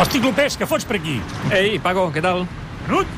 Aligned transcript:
Hosti, 0.00 0.16
Clopés, 0.16 0.54
què 0.56 0.64
fots 0.64 0.86
per 0.88 0.96
aquí? 0.96 1.18
Ei, 1.52 1.74
Paco, 1.84 2.06
què 2.14 2.22
tal? 2.24 2.46
Menut, 2.86 3.08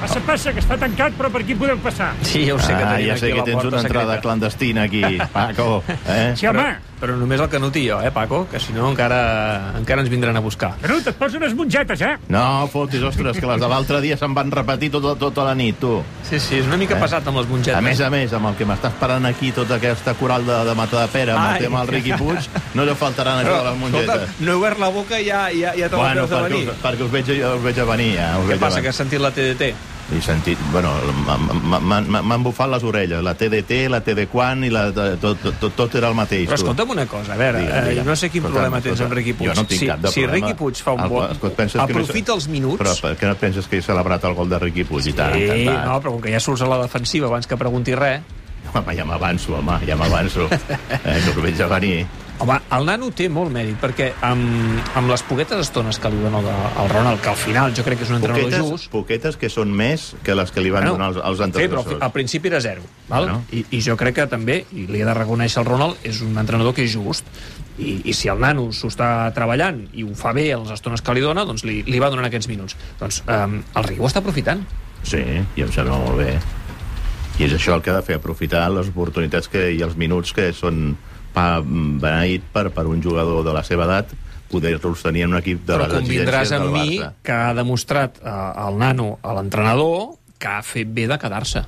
passa, 0.00 0.18
passa, 0.26 0.50
que 0.50 0.58
està 0.58 0.74
tancat, 0.80 1.14
però 1.14 1.28
per 1.30 1.44
aquí 1.44 1.54
podeu 1.54 1.78
passar. 1.84 2.08
Sí, 2.26 2.40
ja 2.48 2.56
ho 2.56 2.58
sé 2.58 2.72
que 2.74 2.82
ah, 2.82 2.96
tenim 2.96 3.12
ja 3.12 3.18
sé 3.20 3.28
aquí 3.28 3.36
que 3.36 3.44
la 3.44 3.44
tens 3.46 3.68
una 3.68 3.82
entrada 3.84 4.16
secreta. 4.16 4.22
clandestina 4.24 4.88
aquí, 4.88 5.04
Paco. 5.36 5.68
Eh? 5.86 6.32
Sí, 6.34 6.48
home, 6.50 6.64
Però, 6.64 6.91
però 7.02 7.16
només 7.18 7.40
el 7.42 7.48
Canut 7.50 7.74
i 7.76 7.82
jo, 7.88 7.96
eh, 8.00 8.12
Paco? 8.14 8.44
Que 8.50 8.60
si 8.62 8.70
no 8.72 8.86
encara, 8.92 9.72
encara 9.80 10.04
ens 10.04 10.10
vindran 10.12 10.36
a 10.38 10.40
buscar. 10.44 10.76
Menut, 10.84 11.08
et 11.10 11.16
poso 11.18 11.40
unes 11.40 11.52
mongetes, 11.58 12.00
eh? 12.06 12.12
No, 12.30 12.68
fotis, 12.70 13.02
ostres, 13.02 13.40
que 13.42 13.46
les 13.50 13.58
de 13.60 13.68
l'altre 13.72 13.98
dia 14.04 14.16
se'n 14.20 14.32
van 14.38 14.52
repetir 14.54 14.92
tota, 14.94 15.16
tota 15.18 15.44
la 15.48 15.56
nit, 15.58 15.80
tu. 15.82 15.96
Sí, 16.28 16.38
sí, 16.38 16.60
és 16.62 16.66
una 16.70 16.78
mica 16.78 16.94
Eh? 16.96 17.00
pesat 17.02 17.26
amb 17.26 17.38
les 17.42 17.48
mongetes. 17.50 17.74
A 17.74 17.80
més 17.82 18.00
a 18.00 18.08
més, 18.14 18.32
amb 18.38 18.46
el 18.52 18.54
que 18.54 18.64
m'està 18.68 18.92
esperant 18.94 19.26
aquí 19.26 19.50
tota 19.52 19.80
aquesta 19.80 20.14
coral 20.14 20.46
de, 20.46 20.60
de 20.70 20.74
Mata 20.78 21.00
de 21.02 21.08
Pera, 21.08 21.34
amb 21.34 21.48
Ai. 21.50 21.56
el 21.58 21.64
tema 21.66 21.80
del 21.84 21.88
Riqui 21.96 22.12
Puig, 22.22 22.48
no 22.78 22.84
li 22.86 22.94
faltaran 22.94 23.42
això 23.42 23.58
de 23.58 23.70
les 23.70 23.78
mongetes. 23.82 24.28
no 24.40 24.52
he 24.52 24.54
obert 24.62 24.78
la 24.78 24.88
boca 24.94 25.18
i 25.18 25.26
ja, 25.26 25.48
ja, 25.50 25.72
ja 25.74 25.88
te 25.88 25.96
la 25.96 26.02
Bueno, 26.02 26.26
veus 26.26 26.30
de 26.30 26.36
perquè 26.36 26.52
venir. 26.52 26.68
us, 26.70 26.82
perquè 26.84 27.02
us, 27.08 27.10
veig, 27.10 27.32
us 27.56 27.62
veig 27.66 27.78
a 27.80 27.84
venir, 27.90 28.10
ja. 28.14 28.28
Us 28.38 28.44
Què 28.44 28.48
veig 28.54 28.60
a 28.62 28.64
passa, 28.66 28.76
venir. 28.76 28.82
que 28.84 28.88
has 28.94 28.96
sentit 29.02 29.20
la 29.20 29.30
TDT? 29.32 29.74
He 30.12 30.20
sentit, 30.20 30.60
bueno, 30.72 30.90
m'han 31.72 32.42
bufat 32.44 32.68
les 32.68 32.82
orelles, 32.84 33.22
la 33.24 33.32
TDT, 33.38 33.86
la 33.88 34.02
TD 34.04 34.26
quan 34.28 34.60
i 34.66 34.68
la, 34.72 34.90
tot, 34.92 35.22
tot, 35.40 35.64
tot 35.76 35.94
era 35.96 36.10
el 36.12 36.16
mateix. 36.18 36.44
Però 36.50 36.58
escolta'm 36.58 36.92
una 36.92 37.06
cosa, 37.08 37.32
a 37.32 37.38
veure, 37.40 37.62
Digue'm, 37.62 37.78
eh, 37.78 37.88
digue'm. 37.88 38.10
no 38.10 38.16
sé 38.16 38.28
quin 38.28 38.42
Escolta'm, 38.42 38.58
problema 38.68 38.82
tens 38.84 39.00
amb 39.06 39.16
Riqui 39.16 39.32
Puig. 39.38 39.48
jo 39.48 39.56
no 39.56 39.64
tinc 39.70 39.80
si, 39.80 39.88
cap 39.88 40.02
de 40.04 40.12
si 40.12 40.20
problema. 40.26 40.46
Riqui 40.50 40.58
Puig 40.60 40.82
fa 40.84 40.92
un 40.98 41.02
bon... 41.08 41.32
escolta, 41.32 41.66
que 41.66 41.78
no 41.78 41.86
Aprofita 41.86 42.36
els 42.36 42.48
minuts... 42.52 42.82
Però 42.82 42.94
per 43.00 43.14
què 43.16 43.30
no 43.32 43.38
penses 43.40 43.68
que 43.70 43.80
he 43.80 43.82
celebrat 43.88 44.28
el 44.28 44.36
gol 44.36 44.52
de 44.52 44.60
Riqui 44.66 44.84
Puig? 44.84 45.08
I 45.08 45.16
tant, 45.16 45.32
Sí, 45.38 45.64
no, 45.66 45.96
però 46.04 46.12
com 46.12 46.20
que 46.22 46.34
ja 46.34 46.40
surts 46.44 46.62
a 46.62 46.68
la 46.68 46.82
defensiva 46.84 47.32
abans 47.32 47.48
que 47.48 47.56
pregunti 47.56 47.96
res... 47.96 48.20
Home, 48.72 48.94
ja 48.96 49.04
m'avanço, 49.04 49.56
home, 49.58 49.80
ja 49.88 49.96
m'avanço. 49.98 50.46
eh, 51.04 51.16
us 51.28 51.40
veig 51.42 51.60
a 51.60 51.66
venir. 51.72 52.04
Home, 52.42 52.56
el 52.74 52.88
nano 52.88 53.08
té 53.14 53.28
molt 53.30 53.52
mèrit, 53.54 53.76
perquè 53.78 54.08
amb, 54.26 54.80
amb 54.98 55.10
les 55.12 55.22
poquetes 55.22 55.60
estones 55.62 56.00
que 56.02 56.10
li 56.10 56.18
dona 56.18 56.40
el, 56.40 56.48
el 56.82 56.88
Ronald, 56.90 57.20
que 57.22 57.30
al 57.30 57.38
final 57.38 57.74
jo 57.76 57.84
crec 57.86 58.00
que 58.00 58.06
és 58.08 58.10
un 58.10 58.16
entrenador 58.18 58.48
Poquetes, 58.48 58.70
just... 58.72 58.88
poquetes 58.90 59.36
que 59.38 59.50
són 59.52 59.70
més 59.78 60.08
que 60.26 60.34
les 60.34 60.50
que 60.50 60.64
li 60.64 60.72
van 60.74 60.88
donar 60.88 61.12
els, 61.12 61.20
els 61.22 61.42
sí, 61.44 61.68
però 61.70 61.84
al, 61.94 62.10
principi 62.10 62.50
era 62.50 62.58
zero. 62.64 62.82
Val? 63.06 63.28
Bueno. 63.28 63.44
I, 63.54 63.62
I 63.78 63.82
jo 63.86 63.94
crec 64.00 64.16
que 64.16 64.26
també, 64.32 64.56
i 64.74 64.88
li 64.90 65.04
he 65.04 65.06
de 65.06 65.14
reconèixer 65.14 65.60
al 65.62 65.68
Ronald, 65.68 66.00
és 66.02 66.18
un 66.26 66.34
entrenador 66.42 66.74
que 66.74 66.82
és 66.82 66.96
just. 66.96 67.30
I, 67.78 68.00
i 68.10 68.16
si 68.16 68.32
el 68.32 68.42
nano 68.42 68.66
s'ho 68.74 68.90
està 68.90 69.12
treballant 69.36 69.78
i 69.94 70.02
ho 70.02 70.10
fa 70.18 70.34
bé 70.34 70.48
a 70.52 70.58
les 70.64 70.74
estones 70.74 71.00
que 71.00 71.14
li 71.14 71.22
dona, 71.22 71.46
doncs 71.46 71.62
li, 71.68 71.78
li 71.86 72.02
va 72.02 72.10
donant 72.10 72.26
aquests 72.26 72.50
minuts. 72.50 72.74
Doncs 72.98 73.22
um, 73.22 73.60
el 73.62 73.86
Riu 73.86 74.10
està 74.10 74.18
aprofitant. 74.18 74.66
Sí, 75.06 75.22
i 75.22 75.62
em 75.62 75.70
sembla 75.70 76.02
molt 76.02 76.18
bé. 76.18 76.34
I 77.38 77.46
és 77.46 77.54
això 77.54 77.78
el 77.78 77.86
que 77.86 77.94
ha 77.94 78.00
de 78.00 78.04
fer, 78.10 78.18
aprofitar 78.18 78.66
les 78.74 78.90
oportunitats 78.90 79.46
que, 79.48 79.68
i 79.78 79.80
els 79.86 79.94
minuts 79.94 80.34
que 80.34 80.50
són 80.58 80.96
beneït 81.34 82.42
per, 82.52 82.68
per 82.74 82.86
un 82.86 83.02
jugador 83.02 83.44
de 83.46 83.52
la 83.56 83.62
seva 83.64 83.84
edat 83.88 84.12
poder-los 84.52 85.00
tenir 85.02 85.22
en 85.24 85.32
un 85.32 85.38
equip 85.40 85.62
de 85.64 85.72
Però 85.72 85.86
les 85.88 85.94
convindràs 85.96 86.42
exigències 86.44 86.52
amb 86.58 86.64
del 86.66 86.72
mi 86.74 86.98
Barça. 86.98 87.12
que 87.24 87.32
ha 87.32 87.54
demostrat 87.56 88.18
eh, 88.20 88.66
el 88.66 88.76
nano 88.78 89.18
a 89.22 89.32
l'entrenador 89.38 90.18
que 90.38 90.48
ha 90.48 90.62
fet 90.66 90.90
bé 90.92 91.06
de 91.08 91.16
quedar-se 91.18 91.64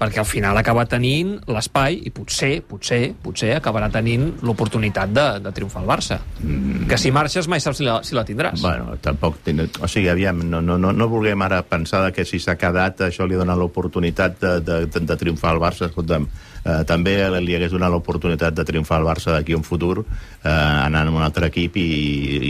perquè 0.00 0.22
al 0.22 0.28
final 0.28 0.56
acaba 0.56 0.86
tenint 0.88 1.34
l'espai 1.52 1.98
i 2.08 2.12
potser, 2.14 2.62
potser, 2.64 3.12
potser 3.20 3.52
acabarà 3.58 3.90
tenint 3.92 4.30
l'oportunitat 4.46 5.12
de, 5.12 5.26
de 5.44 5.52
triomfar 5.52 5.82
el 5.84 5.90
Barça. 5.90 6.16
Mm. 6.40 6.86
Que 6.88 6.96
si 7.00 7.12
marxes 7.12 7.50
mai 7.52 7.60
saps 7.60 7.82
si 7.82 7.84
la, 7.84 7.98
si 8.06 8.16
la 8.16 8.24
tindràs. 8.24 8.62
Bueno, 8.64 8.96
tampoc... 9.04 9.42
O 9.84 9.90
sigui, 9.90 10.08
aviam, 10.08 10.40
no, 10.40 10.62
no, 10.64 10.78
no, 10.80 10.94
no 10.96 11.08
vulguem 11.12 11.44
ara 11.44 11.60
pensar 11.68 12.06
que 12.16 12.24
si 12.24 12.40
s'ha 12.40 12.56
quedat 12.56 13.04
això 13.10 13.28
li 13.28 13.36
dona 13.36 13.58
l'oportunitat 13.58 14.40
de, 14.40 14.54
de, 14.64 14.80
de, 14.88 15.04
de 15.12 15.18
triomfar 15.20 15.52
al 15.52 15.60
Barça. 15.60 15.90
Escolta'm, 15.90 16.24
eh, 16.64 16.80
també 16.88 17.18
li 17.36 17.58
hagués 17.58 17.76
donat 17.76 17.92
l'oportunitat 17.92 18.56
de 18.56 18.64
triomfar 18.72 19.02
al 19.02 19.08
Barça 19.10 19.36
d'aquí 19.36 19.56
un 19.58 19.68
futur 19.68 20.00
eh, 20.00 20.48
anant 20.48 21.12
a 21.12 21.16
un 21.20 21.28
altre 21.28 21.52
equip 21.52 21.76
i, 21.76 21.88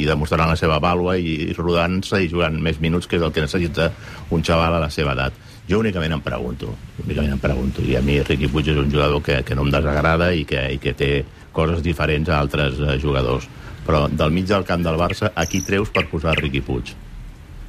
i 0.04 0.06
demostrant 0.06 0.54
la 0.54 0.58
seva 0.60 0.78
vàlua 0.78 1.18
i, 1.18 1.50
i 1.50 1.58
rodant-se 1.58 2.22
i 2.22 2.30
jugant 2.30 2.62
més 2.62 2.78
minuts 2.78 3.10
que 3.10 3.18
és 3.18 3.26
el 3.26 3.34
que 3.34 3.42
necessita 3.42 3.90
un 4.30 4.46
xaval 4.46 4.78
a 4.78 4.84
la 4.86 4.94
seva 4.94 5.18
edat. 5.18 5.49
Jo 5.70 5.78
únicament 5.84 6.12
em 6.16 6.20
pregunto, 6.24 6.72
únicament 7.04 7.36
em 7.36 7.42
pregunto, 7.42 7.82
i 7.86 7.94
a 7.96 8.00
mi 8.02 8.16
Riqui 8.26 8.48
Puig 8.50 8.68
és 8.72 8.78
un 8.80 8.90
jugador 8.90 9.22
que, 9.22 9.36
que 9.46 9.54
no 9.54 9.62
em 9.62 9.70
desagrada 9.70 10.32
i 10.34 10.44
que, 10.48 10.64
i 10.74 10.78
que 10.82 10.92
té 10.98 11.10
coses 11.54 11.82
diferents 11.84 12.28
a 12.28 12.40
altres 12.42 12.80
eh, 12.82 12.96
jugadors. 13.02 13.46
Però 13.86 14.08
del 14.10 14.30
mig 14.34 14.48
del 14.50 14.64
camp 14.66 14.82
del 14.84 14.98
Barça, 14.98 15.30
a 15.34 15.46
qui 15.46 15.62
treus 15.66 15.92
per 15.94 16.08
posar 16.10 16.34
Riqui 16.40 16.60
Puig? 16.66 16.90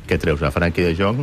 Què 0.09 0.18
treus, 0.20 0.42
a 0.44 0.50
Frankie 0.52 0.90
de 0.90 0.96
Jong? 0.98 1.22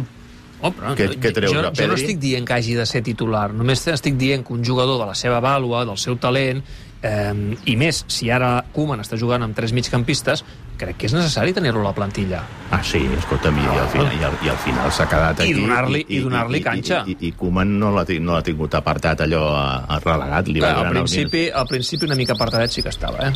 Oh, 0.60 0.70
però 0.75 0.94
Què- 0.98 1.12
què 1.22 1.30
treus, 1.34 1.53
jo, 1.54 1.60
jo 1.75 1.86
no 1.86 1.94
estic 1.98 2.19
dient 2.19 2.47
que 2.47 2.54
hagi 2.56 2.75
de 2.75 2.86
ser 2.86 3.03
titular, 3.06 3.53
només 3.54 3.84
estic 3.92 4.16
dient 4.19 4.42
que 4.47 4.54
un 4.54 4.64
jugador 4.66 4.98
de 5.03 5.06
la 5.10 5.14
seva 5.19 5.38
vàlua, 5.44 5.84
del 5.86 5.98
seu 5.98 6.16
talent, 6.19 6.62
eh, 7.03 7.34
i 7.70 7.76
més, 7.78 8.04
si 8.10 8.30
ara 8.30 8.64
Koeman 8.74 9.03
està 9.04 9.19
jugant 9.20 9.42
amb 9.47 9.54
tres 9.54 9.70
migcampistes, 9.76 10.42
crec 10.78 10.97
que 11.00 11.09
és 11.11 11.15
necessari 11.16 11.53
tenir-lo 11.56 11.81
a 11.83 11.89
la 11.91 11.94
plantilla. 11.97 12.43
Ah, 12.71 12.81
sí, 12.84 13.00
escolta'm, 13.19 13.56
i, 13.59 13.66
al 13.75 13.89
final, 13.93 14.12
i, 14.15 14.25
al, 14.28 14.37
i 14.47 14.50
al 14.53 14.59
final 14.65 14.93
s'ha 14.94 15.06
quedat 15.11 15.41
I 15.43 15.49
aquí... 15.50 15.55
donar-li- 15.61 16.05
i 16.09 16.21
donar-li 16.25 16.61
canxa. 16.65 17.03
I, 17.06 17.16
i, 17.19 17.28
i 17.28 17.33
Koeman 17.39 17.75
no 17.81 17.91
l'ha 17.97 18.05
no 18.21 18.37
l'ha 18.39 18.44
tingut 18.47 18.75
apartat 18.78 19.25
allò 19.27 19.44
a, 19.56 19.66
a 19.89 20.00
relegat, 20.05 20.49
li 20.53 20.61
va 20.65 20.72
al, 20.75 20.83
donant 20.84 21.03
els 21.03 21.11
principi, 21.16 21.47
al 21.50 21.66
principi 21.71 22.06
una 22.09 22.16
mica 22.19 22.37
apartadet 22.39 22.71
sí 22.72 22.83
que 22.84 22.93
estava, 22.94 23.28
eh? 23.28 23.33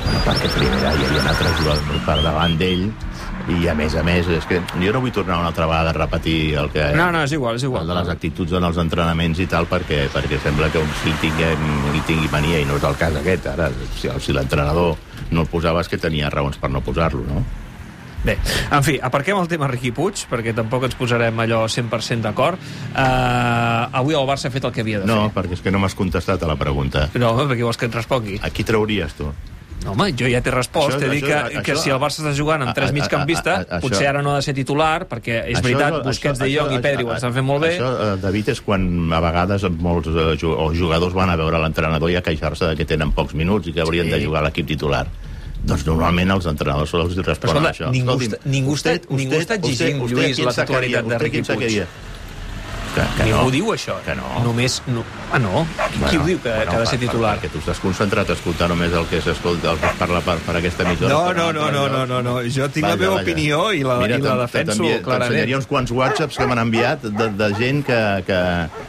Bueno, 0.00 0.20
perquè 0.24 0.48
primer 0.56 0.80
hi 0.80 1.06
havia 1.06 1.24
altres 1.28 1.56
jugadors 1.60 2.04
per 2.06 2.18
davant 2.24 2.54
d'ell 2.60 2.86
i 3.50 3.66
a 3.68 3.74
més 3.74 3.94
a 3.98 4.02
més, 4.06 4.28
és 4.30 4.44
que 4.46 4.60
jo 4.78 4.92
no 4.94 5.00
vull 5.02 5.12
tornar 5.12 5.38
una 5.40 5.48
altra 5.50 5.66
vegada 5.66 5.90
a 5.90 5.96
repetir 5.96 6.54
el 6.60 6.68
que... 6.70 6.84
No, 6.96 7.08
no, 7.12 7.22
és 7.26 7.32
igual, 7.34 7.56
és 7.58 7.64
el 7.64 7.70
igual. 7.70 7.86
de 7.88 7.96
les 7.96 8.08
actituds 8.12 8.52
en 8.56 8.64
els 8.68 8.78
entrenaments 8.78 9.40
i 9.42 9.46
tal, 9.50 9.66
perquè, 9.70 10.04
perquè 10.12 10.38
sembla 10.44 10.68
que 10.70 10.78
un 10.82 10.90
sí 11.02 11.12
tinguem, 11.22 11.64
li 11.94 12.02
tingui 12.06 12.28
mania 12.32 12.60
i 12.62 12.66
no 12.68 12.76
és 12.78 12.84
el 12.86 12.96
cas 13.00 13.16
aquest. 13.20 13.48
Ara, 13.50 13.70
si, 13.98 14.12
si 14.22 14.36
l'entrenador 14.36 14.94
no 15.30 15.42
el 15.44 15.50
posava 15.50 15.80
és 15.80 15.88
que 15.88 15.98
tenia 15.98 16.30
raons 16.30 16.56
per 16.58 16.70
no 16.70 16.80
posar-lo, 16.84 17.22
no? 17.26 17.42
Bé, 18.20 18.34
en 18.70 18.82
fi, 18.84 18.98
aparquem 19.00 19.38
el 19.40 19.46
tema 19.48 19.64
Riqui 19.70 19.94
Puig, 19.96 20.26
perquè 20.28 20.52
tampoc 20.52 20.82
ens 20.84 20.94
posarem 20.98 21.38
allò 21.40 21.62
100% 21.72 22.20
d'acord. 22.26 22.60
Uh, 22.92 23.86
avui 23.96 24.12
el 24.18 24.26
Barça 24.28 24.50
ha 24.50 24.52
fet 24.52 24.66
el 24.68 24.74
que 24.76 24.82
havia 24.84 25.00
de 25.00 25.06
No, 25.08 25.22
fer. 25.30 25.38
perquè 25.38 25.56
és 25.56 25.62
que 25.64 25.72
no 25.72 25.78
m'has 25.80 25.94
contestat 25.96 26.42
a 26.44 26.50
la 26.50 26.56
pregunta. 26.60 27.06
No, 27.16 27.32
perquè 27.48 27.64
vols 27.64 27.78
que 27.80 27.88
et 27.88 27.94
respongui? 27.96 28.36
A 28.44 28.50
qui 28.52 28.62
trauries, 28.68 29.14
tu? 29.16 29.30
No, 29.84 29.92
home, 29.92 30.10
jo 30.12 30.28
ja 30.28 30.42
t'he 30.44 30.50
respost. 30.52 30.98
T'he 30.98 31.08
dit 31.08 31.24
que, 31.24 31.32
això- 31.34 31.62
que 31.64 31.76
si 31.76 31.88
el 31.88 31.96
Barça 31.98 32.20
està 32.20 32.34
jugant 32.36 32.60
amb 32.62 32.74
tres 32.74 32.90
a- 32.90 32.92
migcampistes, 32.92 33.46
a- 33.46 33.60
a- 33.60 33.78
això- 33.78 33.80
potser 33.80 34.06
ara 34.08 34.20
no 34.20 34.32
ha 34.32 34.36
de 34.36 34.42
ser 34.42 34.52
titular, 34.54 35.06
perquè 35.08 35.46
és 35.48 35.58
Això 35.58 35.62
veritat, 35.62 35.92
això- 35.94 36.04
Busquets, 36.04 36.38
De 36.38 36.44
això- 36.46 36.66
Jong 36.66 36.74
i 36.74 36.78
Pedri 36.80 37.04
ho 37.04 37.14
estan 37.14 37.32
fent 37.32 37.46
molt 37.46 37.62
bé. 37.62 37.78
Això, 37.78 38.14
eh, 38.14 38.20
David, 38.20 38.48
és 38.50 38.60
quan 38.60 39.12
a 39.12 39.20
vegades 39.20 39.62
molts 39.70 40.08
eh, 40.08 40.36
ju- 40.36 40.52
o 40.52 40.74
jugadors 40.74 41.14
van 41.14 41.30
a 41.30 41.36
veure 41.36 41.58
l'entrenador 41.58 42.10
i 42.10 42.16
a 42.16 42.22
queixar-se 42.22 42.66
de 42.66 42.76
que 42.76 42.84
tenen 42.84 43.12
pocs 43.12 43.32
minuts 43.34 43.68
i 43.68 43.72
que 43.72 43.80
haurien 43.80 44.04
Sí. 44.06 44.12
de 44.12 44.24
jugar 44.24 44.42
a 44.44 44.48
l'equip 44.48 44.66
titular. 44.66 45.06
Doncs 45.62 45.84
normalment 45.86 46.30
els 46.30 46.46
entrenadors 46.46 46.92
els 46.94 47.16
responen 47.16 47.56
Escolta, 47.64 47.70
això. 47.72 47.90
ningú 47.90 48.12
Escolti'm, 48.12 48.38
ningú 48.50 48.74
ningú 49.10 49.34
està 49.36 49.54
exigint, 49.56 50.02
usted, 50.02 50.16
Lluís, 50.16 50.36
¿quién 50.36 50.46
la 50.46 50.52
titularitat 50.54 51.04
de 51.04 51.14
¿Usted 51.16 51.20
Riqui 51.20 51.42
Puig? 51.42 51.86
Que, 52.94 53.02
que 53.16 53.24
Ningú 53.28 53.44
no. 53.46 53.50
diu 53.54 53.68
això. 53.74 53.96
Que 54.04 54.14
no. 54.18 54.26
Només... 54.44 54.80
No. 54.90 55.04
Ah, 55.32 55.38
no? 55.38 55.64
Qui 56.08 56.16
ho 56.18 56.24
diu, 56.26 56.40
que, 56.42 56.50
que 56.50 56.74
ha 56.74 56.80
de 56.80 56.86
ser 56.90 56.98
per- 56.98 57.06
titular? 57.06 57.36
Perquè 57.38 57.50
tu 57.52 57.60
estàs 57.62 57.78
concentrat 57.78 58.30
a 58.32 58.34
escoltar 58.34 58.66
només 58.72 58.92
el 58.98 59.04
que 59.06 59.20
s'escolta, 59.22 59.70
el 59.76 59.78
que 59.78 59.86
es 59.92 59.98
parla 60.00 60.18
per, 60.26 60.34
per 60.42 60.56
aquesta 60.58 60.82
emissora. 60.88 61.12
No, 61.12 61.20
per 61.28 61.36
no, 61.36 61.52
no, 61.54 61.68
no, 61.70 61.84
no, 61.92 62.00
no, 62.10 62.18
no. 62.26 62.34
Jo 62.50 62.66
tinc 62.68 62.88
la 62.88 62.96
Vaja, 62.96 63.02
meva 63.04 63.14
vaja. 63.20 63.22
opinió 63.28 63.60
i 63.72 63.84
la, 63.86 63.98
Mira, 64.02 64.18
i 64.18 64.24
la 64.24 64.34
defenso 64.42 64.74
clarament. 64.82 65.06
T'ensenyaria 65.30 65.60
uns 65.60 65.68
quants 65.70 65.92
whatsapps 65.94 66.40
que 66.40 66.48
m'han 66.50 66.62
enviat 66.64 67.06
de, 67.06 67.28
de 67.38 67.48
gent 67.60 67.84
que, 67.86 68.00
que, 68.26 68.40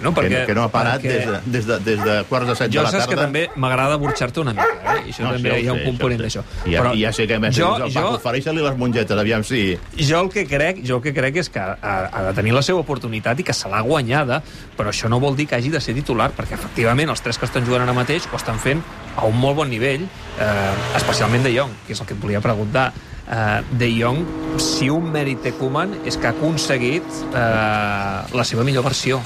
No, 0.02 0.14
perquè- 0.18 0.40
que, 0.42 0.46
que 0.50 0.56
no 0.58 0.64
ha 0.66 0.72
parat 0.74 1.02
perquè- 1.06 1.20
des, 1.22 1.30
de, 1.30 1.42
des, 1.46 1.68
de, 1.70 1.80
des 1.92 2.04
de 2.10 2.18
quarts 2.32 2.48
de 2.50 2.56
set 2.58 2.74
Jo 2.74 2.82
de 2.82 2.88
la 2.90 2.92
saps 2.96 3.06
tarda. 3.06 3.16
que 3.16 3.22
també 3.22 3.46
m'agrada 3.56 3.98
burxar-te 4.02 4.42
una 4.42 4.54
mica, 4.58 4.96
eh? 4.96 4.98
I 5.06 5.14
això 5.14 5.28
No, 5.28 5.36
també 5.38 5.52
això 5.52 5.60
ho 5.60 5.62
hi 5.62 5.68
ha 5.70 5.74
un 5.78 5.84
component 5.86 6.22
d'això. 6.26 6.44
ja, 6.66 6.88
i 6.96 7.06
ja 7.06 7.14
sé 7.14 7.28
que 7.30 7.36
a 7.38 7.40
més 7.40 7.54
jo, 7.56 7.70
dius, 7.78 7.88
el 7.88 7.94
Paco, 7.94 8.10
jo, 8.10 8.18
ofereix-li 8.18 8.62
les 8.66 8.78
mongetes, 8.82 9.18
aviam 9.18 9.44
si... 9.46 9.78
jo 9.98 10.22
el 10.26 10.30
que 10.34 10.48
crec, 10.50 10.82
jo 10.88 10.98
el 10.98 11.02
que 11.06 11.14
crec 11.14 11.38
és 11.46 11.50
que 11.54 11.60
ha, 11.62 11.78
ha 12.12 12.24
de 12.32 12.34
tenir 12.34 12.54
la 12.58 12.62
seva 12.66 12.80
oportunitat 12.82 13.40
i 13.40 13.44
que 13.46 13.54
se 13.54 13.70
l'ha 13.70 13.82
guanyada, 13.92 14.42
però 14.78 14.92
això 14.92 15.12
no 15.12 15.20
vol 15.22 15.38
dir 15.38 15.48
que 15.50 15.60
hagi 15.60 15.72
de 15.74 15.82
ser 15.84 15.96
titular, 15.98 16.32
perquè 16.38 16.58
efectivament 16.58 17.12
els 17.12 17.24
tres 17.24 17.40
que 17.40 17.48
estan 17.50 17.68
jugant 17.68 17.86
ara 17.86 17.96
mateix 17.98 18.28
ho 18.32 18.40
estan 18.40 18.60
fent 18.60 18.84
a 19.16 19.28
un 19.28 19.38
molt 19.40 19.60
bon 19.60 19.72
nivell, 19.72 20.08
eh, 20.40 20.74
especialment 21.00 21.44
De 21.44 21.56
Jong, 21.56 21.74
que 21.86 21.96
és 21.96 22.02
el 22.02 22.08
que 22.08 22.16
et 22.16 22.22
volia 22.22 22.42
preguntar. 22.44 22.92
Eh, 23.28 23.62
de 23.80 23.90
Jong, 23.96 24.24
si 24.60 24.90
un 24.90 25.12
mèrit 25.12 25.44
té 25.44 25.54
Koeman, 25.56 26.00
és 26.06 26.18
que 26.18 26.30
ha 26.30 26.36
aconseguit 26.36 27.04
eh, 27.32 28.32
la 28.34 28.48
seva 28.48 28.66
millor 28.68 28.88
versió. 28.88 29.22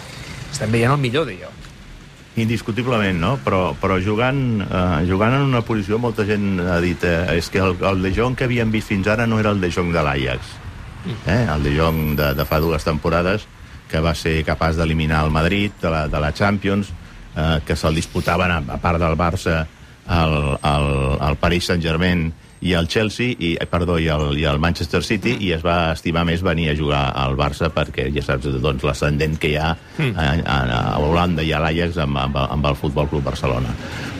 Estem 0.52 0.74
veient 0.74 0.94
el 0.94 1.02
millor 1.02 1.30
de 1.30 1.38
Jong. 1.44 1.62
Indiscutiblement, 2.36 3.16
no? 3.16 3.38
Però, 3.46 3.70
però 3.80 3.96
jugant, 4.04 4.60
eh, 4.66 5.06
jugant 5.08 5.38
en 5.38 5.48
una 5.48 5.64
posició, 5.64 6.00
molta 6.02 6.26
gent 6.28 6.60
ha 6.60 6.82
dit 6.84 7.04
eh, 7.08 7.38
és 7.40 7.50
que 7.50 7.64
el, 7.64 7.78
el 7.80 8.04
De 8.04 8.12
Jong 8.16 8.36
que 8.36 8.50
havíem 8.50 8.74
vist 8.74 8.92
fins 8.92 9.08
ara 9.08 9.28
no 9.30 9.40
era 9.40 9.56
el 9.56 9.64
De 9.64 9.72
Jong 9.72 9.94
de 9.96 10.04
l'Ajax. 10.04 10.56
Eh? 11.26 11.46
El 11.54 11.64
De 11.64 11.72
Jong 11.78 12.16
de, 12.18 12.34
de 12.36 12.46
fa 12.50 12.60
dues 12.60 12.84
temporades 12.84 13.46
que 13.92 14.02
va 14.02 14.16
ser 14.16 14.44
capaç 14.48 14.78
d'eliminar 14.80 15.24
el 15.26 15.32
Madrid 15.32 15.72
de 15.82 15.90
la, 15.92 16.08
de 16.08 16.20
la 16.20 16.34
Champions, 16.34 16.90
eh, 17.36 17.60
que 17.66 17.76
se'l 17.76 17.96
disputaven 17.96 18.52
a, 18.52 18.62
a 18.76 18.80
part 18.82 19.00
del 19.02 19.18
Barça 19.20 19.66
el, 20.06 20.34
el, 20.62 20.90
el 21.30 21.38
Paris 21.42 21.72
Saint-Germain 21.72 22.28
i 22.66 22.72
el 22.74 22.88
Chelsea, 22.88 23.36
i, 23.38 23.52
eh, 23.62 23.66
perdó, 23.70 24.00
i 24.02 24.08
el, 24.10 24.38
i 24.40 24.46
el 24.50 24.58
Manchester 24.60 25.04
City, 25.04 25.36
i 25.44 25.52
es 25.54 25.62
va 25.62 25.92
estimar 25.94 26.24
més 26.26 26.42
venir 26.42 26.70
a 26.72 26.76
jugar 26.78 27.04
al 27.14 27.36
Barça 27.38 27.70
perquè 27.70 28.08
ja 28.16 28.24
saps 28.26 28.48
doncs, 28.64 28.86
l'ascendent 28.88 29.38
que 29.38 29.52
hi 29.52 29.58
ha 29.62 29.76
Mm. 30.00 30.12
a, 30.18 30.24
a, 30.44 30.80
a 30.96 30.98
Holanda 31.00 31.44
i 31.46 31.54
a 31.54 31.60
l'Ajax 31.62 31.98
amb, 32.04 32.18
amb, 32.18 32.36
amb 32.42 32.66
el 32.68 32.76
Futbol 32.76 33.08
Club 33.12 33.24
Barcelona. 33.24 33.72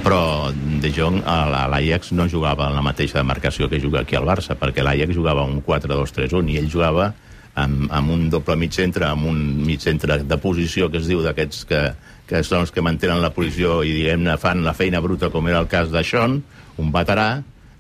Però 0.06 0.52
De 0.54 0.92
Jong 0.94 1.24
a 1.26 1.66
l'Ajax 1.72 2.12
no 2.14 2.30
jugava 2.30 2.70
en 2.70 2.76
la 2.78 2.84
mateixa 2.86 3.18
demarcació 3.18 3.68
que 3.72 3.82
juga 3.82 4.04
aquí 4.04 4.16
al 4.16 4.28
Barça, 4.28 4.56
perquè 4.56 4.84
l'Ajax 4.86 5.16
jugava 5.18 5.44
un 5.44 5.64
4-2-3-1 5.66 6.54
i 6.54 6.60
ell 6.62 6.70
jugava 6.72 7.14
amb, 7.56 7.88
amb 7.92 8.12
un 8.12 8.30
doble 8.30 8.58
mig 8.60 8.76
centre, 8.76 9.08
amb 9.08 9.28
un 9.32 9.40
mig 9.66 9.84
centre 9.84 10.20
de 10.24 10.38
posició 10.42 10.90
que 10.92 11.00
es 11.02 11.10
diu 11.10 11.24
d'aquests 11.24 11.66
que, 11.70 11.82
que 12.30 12.44
són 12.44 12.66
els 12.66 12.74
que 12.76 12.84
mantenen 12.86 13.24
la 13.24 13.32
posició 13.36 13.82
i 13.84 13.94
diguem-ne 13.96 14.38
fan 14.42 14.64
la 14.66 14.76
feina 14.78 15.02
bruta 15.04 15.32
com 15.34 15.48
era 15.48 15.62
el 15.64 15.70
cas 15.72 15.92
de 15.94 16.04
Sean, 16.04 16.42
un 16.82 16.92
veterà 16.92 17.30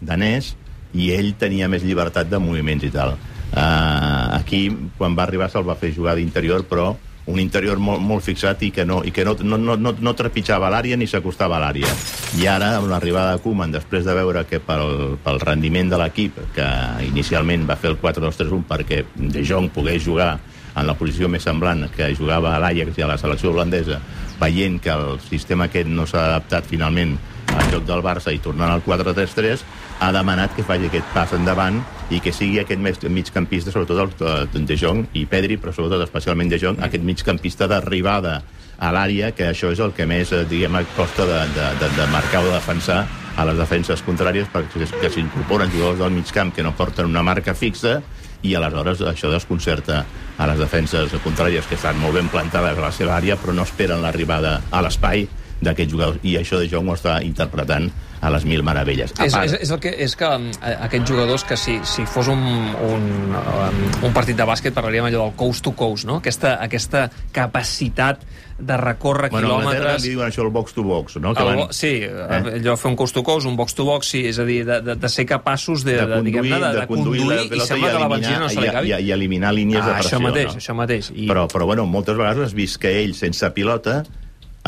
danès, 0.01 0.54
i 0.95 1.12
ell 1.12 1.33
tenia 1.39 1.68
més 1.72 1.83
llibertat 1.83 2.30
de 2.31 2.39
moviments 2.39 2.86
i 2.88 2.92
tal. 2.94 3.18
Uh, 3.56 4.36
aquí, 4.36 4.68
quan 4.98 5.16
va 5.16 5.25
arribar, 5.25 5.50
se'l 5.51 5.68
va 5.68 5.77
fer 5.80 5.92
jugar 5.95 6.16
d'interior, 6.18 6.63
però 6.69 6.94
un 7.25 7.39
interior 7.42 7.80
molt, 7.81 8.04
molt 8.06 8.24
fixat 8.25 8.62
i 8.68 8.69
que 8.72 8.86
no, 8.86 9.00
i 9.06 9.12
que 9.12 9.25
no, 9.25 9.33
no, 9.42 9.57
no, 9.57 9.75
no, 9.75 9.94
no 9.98 10.13
trepitjava 10.18 10.69
l'àrea 10.69 10.98
ni 10.98 11.07
s'acostava 11.10 11.57
a 11.57 11.62
l'àrea. 11.63 11.89
I 12.38 12.45
ara, 12.51 12.75
amb 12.80 12.92
l'arribada 12.92 13.36
de 13.36 13.42
Koeman, 13.44 13.74
després 13.74 14.06
de 14.06 14.13
veure 14.18 14.45
que 14.50 14.60
pel, 14.62 15.18
pel 15.25 15.42
rendiment 15.42 15.89
de 15.89 16.01
l'equip, 16.01 16.38
que 16.56 16.68
inicialment 17.07 17.66
va 17.69 17.80
fer 17.81 17.94
el 17.94 17.98
4-2-3-1 18.01 18.68
perquè 18.69 19.01
De 19.16 19.45
Jong 19.45 19.72
pogués 19.74 20.04
jugar 20.06 20.36
en 20.75 20.86
la 20.86 20.98
posició 21.00 21.30
més 21.31 21.45
semblant 21.48 21.88
que 21.95 22.12
jugava 22.18 22.54
a 22.54 22.60
l'Ajax 22.62 23.00
i 23.00 23.06
a 23.06 23.10
la 23.10 23.18
selecció 23.18 23.54
holandesa, 23.54 24.01
veient 24.42 24.77
que 24.83 24.92
el 24.92 25.19
sistema 25.24 25.69
aquest 25.69 25.89
no 25.89 26.06
s'ha 26.06 26.27
adaptat 26.30 26.68
finalment 26.68 27.16
al 27.56 27.69
joc 27.72 27.86
del 27.88 28.04
Barça 28.04 28.33
i 28.36 28.42
tornant 28.44 28.74
al 28.74 28.83
4-3-3, 28.83 29.63
ha 30.04 30.12
demanat 30.12 30.54
que 30.56 30.66
faci 30.68 30.89
aquest 30.89 31.07
pas 31.16 31.31
endavant 31.33 31.80
i 32.13 32.19
que 32.21 32.33
sigui 32.33 32.59
aquest 32.61 32.81
mig, 32.81 32.99
migcampista, 33.09 33.73
sobretot 33.73 34.01
el 34.03 34.11
de, 34.53 34.65
de 34.67 34.77
Jong 34.77 35.05
i 35.17 35.25
Pedri, 35.29 35.57
però 35.57 35.73
sobretot 35.73 36.03
especialment 36.05 36.51
de 36.51 36.59
Jong, 36.61 36.81
aquest 36.85 37.05
migcampista 37.05 37.67
d'arribada 37.71 38.41
a 38.77 38.91
l'àrea, 38.91 39.31
que 39.33 39.47
això 39.49 39.71
és 39.73 39.79
el 39.81 39.95
que 39.95 40.05
més, 40.05 40.33
eh, 40.35 40.43
diguem, 40.49 40.77
costa 40.95 41.25
de, 41.25 41.39
de, 41.55 41.69
de, 41.81 41.89
de 41.95 42.09
marcar 42.11 42.43
o 42.43 42.49
de 42.49 42.57
defensar 42.57 43.05
a 43.35 43.45
les 43.47 43.57
defenses 43.59 44.03
contràries 44.05 44.47
perquè 44.51 45.09
s'incorporen 45.11 45.71
jugadors 45.71 45.99
del 45.99 46.13
mig 46.15 46.29
camp 46.31 46.53
que 46.55 46.63
no 46.63 46.75
porten 46.75 47.09
una 47.09 47.23
marca 47.23 47.55
fixa 47.55 47.97
i 48.45 48.53
aleshores 48.55 49.01
això 49.09 49.31
desconcerta 49.31 50.03
a 50.37 50.47
les 50.47 50.59
defenses 50.59 51.15
contràries 51.23 51.67
que 51.67 51.75
estan 51.75 51.99
molt 51.99 52.15
ben 52.15 52.29
plantades 52.31 52.77
a 52.77 52.85
la 52.85 52.93
seva 52.95 53.15
àrea 53.17 53.35
però 53.39 53.55
no 53.55 53.65
esperen 53.67 54.03
l'arribada 54.03 54.59
a 54.71 54.83
l'espai 54.83 55.25
d'aquests 55.61 55.91
jugadors. 55.91 56.19
I 56.23 56.37
això 56.39 56.59
de 56.59 56.69
Jong 56.71 56.89
ho 56.89 56.95
està 56.95 57.19
interpretant 57.25 57.89
a 58.21 58.29
les 58.31 58.45
mil 58.45 58.63
meravelles. 58.63 59.12
A 59.19 59.25
És, 59.25 59.33
part- 59.33 59.45
és, 59.50 59.57
és, 59.62 59.71
el 59.71 59.79
que, 59.83 59.91
és 60.06 60.15
que 60.15 60.25
um, 60.27 60.47
aquests 60.88 61.09
jugadors 61.12 61.44
que 61.45 61.57
si, 61.59 61.79
si 61.83 62.06
fos 62.09 62.27
un, 62.31 62.39
un, 62.39 63.06
um, 63.35 63.83
un 64.07 64.13
partit 64.15 64.38
de 64.39 64.45
bàsquet 64.47 64.73
parlaríem 64.73 65.06
allò 65.09 65.25
del 65.27 65.35
coast 65.38 65.63
to 65.67 65.73
coast, 65.77 66.06
no? 66.09 66.17
Aquesta, 66.23 66.56
aquesta 66.63 67.09
capacitat 67.35 68.23
de 68.57 68.77
recórrer 68.79 69.27
Bueno, 69.33 69.50
quilòmetres... 69.59 70.01
li 70.06 70.13
diuen 70.13 70.29
això 70.29 70.45
el 70.45 70.50
box 70.56 70.73
to 70.77 70.83
box, 70.88 71.17
no? 71.19 71.33
Que 71.35 71.44
El, 71.44 71.57
van, 71.59 71.73
sí, 71.75 71.89
eh? 72.07 72.53
allò 72.56 72.71
de 72.71 72.77
fer 72.79 72.89
un 72.94 72.95
coast 72.95 73.13
to 73.17 73.23
coast, 73.27 73.45
un 73.50 73.57
box 73.59 73.75
to 73.75 73.83
box, 73.83 74.07
sí, 74.13 74.21
és 74.29 74.39
a 74.39 74.45
dir, 74.47 74.62
de, 74.65 74.77
de, 74.85 74.95
de 74.95 75.09
ser 75.12 75.25
capaços 75.27 75.83
de, 75.83 75.97
de 75.97 76.06
de, 76.06 76.15
conduir, 76.21 76.31
diguem-ne, 76.39 76.59
de, 76.63 76.79
de, 76.79 76.88
conduir, 76.88 77.25
la 77.27 77.41
i 77.44 77.50
pilota 77.51 77.67
sembla 77.67 77.91
que 77.91 78.00
la 78.00 78.07
benzina 78.13 78.39
no 78.39 78.47
se 78.50 78.62
li 78.62 78.65
i, 78.65 78.69
acabi. 78.71 78.94
i, 78.95 79.00
i 79.09 79.12
eliminar 79.12 79.51
línies 79.53 79.83
de 79.83 79.91
ah, 79.91 79.97
pressió. 80.00 80.17
això 80.17 80.23
mateix, 80.23 80.53
no? 80.53 80.62
això 80.63 80.77
mateix. 80.79 81.12
I... 81.12 81.27
Però, 81.27 81.44
però 81.51 81.67
bueno, 81.67 81.85
moltes 81.85 82.15
vegades 82.15 82.47
has 82.47 82.56
vist 82.56 82.79
que 82.79 82.94
ell, 83.03 83.12
sense 83.19 83.50
pilota, 83.57 84.06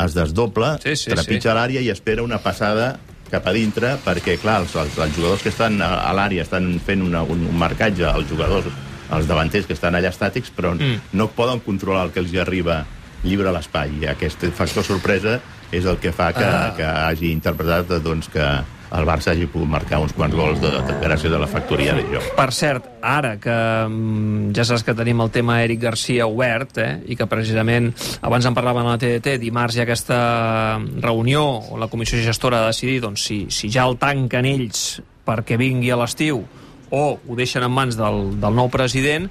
es 0.04 0.14
desdobla, 0.14 0.74
Sí, 0.84 0.92
sí, 0.94 1.08
trepitja 1.10 1.48
sí. 1.50 1.56
l'àrea 1.56 1.80
i 1.80 1.88
espera 1.90 2.22
una 2.22 2.42
passada 2.44 2.98
cap 3.30 3.46
a 3.46 3.52
dintre, 3.52 3.96
perquè, 4.04 4.38
clar, 4.40 4.60
els, 4.62 4.74
els, 4.76 4.96
els 4.98 5.16
jugadors 5.16 5.42
que 5.42 5.50
estan 5.52 5.80
a, 5.82 6.02
a 6.08 6.12
l'àrea 6.16 6.42
estan 6.42 6.78
fent 6.84 7.02
una, 7.02 7.22
un, 7.22 7.46
un 7.46 7.56
marcatge, 7.58 8.04
els 8.08 8.28
jugadors, 8.30 8.66
els 9.10 9.26
davanters 9.28 9.66
que 9.66 9.72
estan 9.76 9.94
allà 9.94 10.10
estàtics, 10.12 10.50
però 10.54 10.74
Mm. 10.76 11.00
no 11.12 11.28
poden 11.28 11.60
controlar 11.60 12.04
el 12.06 12.12
que 12.12 12.20
els 12.20 12.32
hi 12.32 12.38
arriba 12.38 12.84
lliure 13.24 13.48
a 13.48 13.52
l'espai. 13.52 13.90
I 14.02 14.06
aquest 14.12 14.44
factor 14.54 14.84
sorpresa 14.84 15.40
és 15.72 15.84
el 15.84 15.96
que 15.98 16.12
fa 16.12 16.32
que, 16.32 16.44
Ah. 16.44 16.72
que 16.76 16.84
hagi 16.84 17.32
interpretat 17.32 17.88
doncs, 18.02 18.28
que 18.28 18.44
el 18.94 19.06
Barça 19.08 19.32
hagi 19.32 19.48
pogut 19.50 19.68
marcar 19.68 20.00
uns 20.02 20.14
quants 20.16 20.34
gols 20.36 20.60
de, 20.62 20.70
de, 20.70 20.96
gràcies 21.02 21.32
a 21.34 21.40
la 21.40 21.48
factoria 21.50 21.94
de 21.96 22.04
joc. 22.12 22.30
Per 22.38 22.48
cert, 22.56 22.88
ara 23.04 23.34
que 23.42 23.54
mm, 23.88 24.52
ja 24.56 24.64
saps 24.68 24.84
que 24.86 24.96
tenim 24.96 25.20
el 25.24 25.32
tema 25.34 25.60
Eric 25.64 25.82
Garcia 25.82 26.28
obert, 26.30 26.78
eh, 26.80 27.02
i 27.08 27.18
que 27.18 27.28
precisament 27.30 27.90
abans 28.22 28.48
en 28.48 28.56
parlaven 28.56 28.86
a 28.86 28.96
la 28.96 29.02
TDT, 29.02 29.36
dimarts 29.42 29.76
hi 29.76 29.82
ha 29.82 29.88
aquesta 29.88 30.20
reunió 31.04 31.44
on 31.68 31.82
la 31.82 31.90
comissió 31.92 32.20
gestora 32.24 32.62
ha 32.62 32.68
de 32.68 32.72
decidir 32.72 33.02
doncs, 33.04 33.28
si, 33.28 33.44
si 33.52 33.70
ja 33.72 33.86
el 33.88 33.98
tanquen 34.00 34.48
ells 34.48 35.02
perquè 35.28 35.58
vingui 35.60 35.92
a 35.92 36.00
l'estiu 36.00 36.42
o 36.88 37.04
ho 37.20 37.36
deixen 37.36 37.64
en 37.66 37.72
mans 37.72 37.98
del, 37.98 38.38
del 38.40 38.56
nou 38.56 38.70
president, 38.72 39.28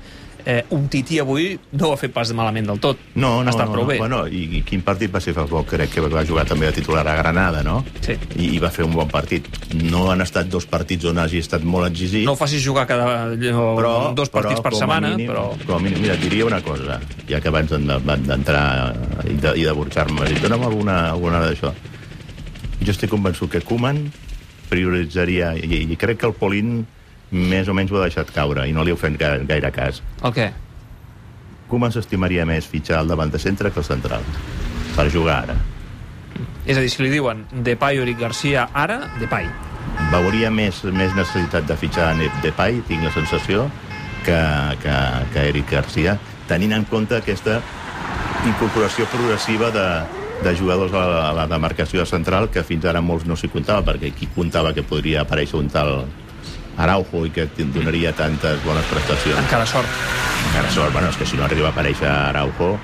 eh, 0.48 0.62
un 0.72 0.86
tití 0.88 1.18
avui 1.20 1.58
no 1.76 1.90
ho 1.90 1.94
ha 1.94 2.00
fet 2.00 2.14
pas 2.16 2.30
malament 2.32 2.70
del 2.70 2.80
tot. 2.80 3.00
No, 3.16 3.42
no, 3.44 3.50
ha 3.50 3.52
estat 3.52 3.68
no, 3.68 3.74
prou 3.76 3.84
no. 3.84 3.90
bé. 3.92 3.98
Bueno, 4.00 4.22
i, 4.32 4.46
i 4.60 4.62
quin 4.64 4.82
partit 4.86 5.12
va 5.12 5.20
ser 5.24 5.34
fa 5.36 5.44
poc? 5.50 5.68
Crec 5.74 5.92
que 5.98 6.04
va 6.06 6.24
jugar 6.26 6.46
també 6.48 6.70
de 6.70 6.78
titular 6.80 7.04
a 7.04 7.16
Granada, 7.20 7.64
no? 7.68 7.82
Sí. 8.06 8.16
I, 8.40 8.54
I 8.56 8.62
va 8.64 8.72
fer 8.72 8.86
un 8.88 8.96
bon 8.96 9.12
partit. 9.12 9.50
No 9.84 10.06
han 10.14 10.24
estat 10.24 10.48
dos 10.54 10.66
partits 10.72 11.06
on 11.12 11.20
hagi 11.20 11.42
estat 11.44 11.66
molt 11.68 11.90
exigit. 11.92 12.24
No 12.26 12.38
ho 12.38 12.40
facis 12.40 12.64
jugar 12.64 12.88
cada, 12.88 13.10
allò, 13.34 13.68
però, 13.82 13.94
dos 14.16 14.32
partits 14.32 14.62
però, 14.62 14.72
per 14.72 14.80
setmana, 14.80 15.12
mínim, 15.18 15.34
però... 15.34 15.50
Com 15.66 15.76
a 15.78 15.84
mínim, 15.84 16.00
mira, 16.08 16.16
diria 16.22 16.48
una 16.48 16.62
cosa, 16.64 17.02
ja 17.28 17.42
que 17.44 17.52
abans 17.52 17.76
d'en- 17.76 17.92
d'entrar 18.28 18.64
i 19.28 19.36
de, 19.36 19.52
i 19.60 19.68
de 19.68 19.76
burxar-me, 19.76 20.32
i 20.32 20.40
dona'm 20.40 20.64
alguna, 20.70 20.98
alguna 21.12 21.44
d'això. 21.44 21.74
Jo 22.80 22.94
estic 22.94 23.12
convençut 23.12 23.52
que 23.52 23.60
Koeman 23.66 24.06
prioritzaria, 24.70 25.54
i, 25.58 25.84
i 25.92 25.96
crec 26.00 26.20
que 26.22 26.28
el 26.32 26.36
Polín 26.38 26.86
més 27.32 27.68
o 27.68 27.76
menys 27.76 27.92
ho 27.92 28.00
ha 28.00 28.06
deixat 28.08 28.32
caure, 28.36 28.68
i 28.68 28.74
no 28.76 28.84
li 28.84 28.94
heu 28.94 29.00
fet 29.00 29.18
gaire, 29.20 29.46
gaire 29.50 29.72
cas. 29.76 30.02
El 30.24 30.34
què? 30.36 30.52
Koeman 31.68 31.92
s'estimaria 31.92 32.46
més 32.48 32.68
fitxar 32.68 33.02
el 33.04 33.10
davant 33.12 33.32
de 33.32 33.40
centre 33.40 33.72
que 33.72 33.82
el 33.84 33.88
central, 33.88 34.24
per 34.96 35.10
jugar 35.12 35.42
ara. 35.44 35.58
És 36.68 36.78
a 36.78 36.84
dir, 36.84 36.92
si 36.92 37.04
li 37.04 37.10
diuen 37.12 37.46
Depay 37.64 38.00
o 38.00 38.06
Eric 38.06 38.20
Garcia 38.20 38.70
ara, 38.74 39.02
Depay. 39.20 39.48
veuria 40.12 40.52
més, 40.52 40.84
més 40.84 41.16
necessitat 41.16 41.68
de 41.68 41.76
fitxar 41.76 42.14
Depay, 42.44 42.82
tinc 42.88 43.04
la 43.04 43.12
sensació, 43.12 43.70
que, 44.26 44.40
que, 44.84 44.96
que 45.34 45.50
Eric 45.50 45.72
Garcia, 45.72 46.18
tenint 46.48 46.74
en 46.76 46.86
compte 46.86 47.16
aquesta 47.16 47.62
incorporació 48.48 49.08
progressiva 49.12 49.72
de, 49.72 49.88
de 50.44 50.56
jugadors 50.56 50.94
a 50.94 51.04
la, 51.08 51.22
a 51.30 51.34
la 51.34 51.48
demarcació 51.48 52.06
central 52.06 52.50
que 52.52 52.64
fins 52.64 52.86
ara 52.86 53.02
molts 53.02 53.26
no 53.28 53.36
s'hi 53.36 53.50
comptava, 53.52 53.84
perquè 53.88 54.14
qui 54.16 54.30
comptava 54.36 54.74
que 54.76 54.86
podria 54.86 55.24
aparèixer 55.24 55.60
un 55.60 55.72
tal 55.74 56.06
Araujo 56.78 57.26
i 57.26 57.32
que 57.32 57.48
donaria 57.74 58.14
tantes 58.14 58.64
bones 58.64 58.86
prestacions. 58.86 59.40
Encara 59.40 59.66
sort. 59.66 59.88
Encara 60.50 60.70
sort, 60.72 60.94
bueno, 60.94 61.10
és 61.10 61.18
que 61.18 61.26
si 61.26 61.36
no 61.38 61.44
arriba 61.46 61.70
a 61.70 61.72
aparèixer 61.72 62.08
Araujo, 62.08 62.78